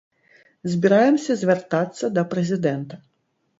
[0.75, 2.93] Збіраемся звяртацца да прэзідэнта.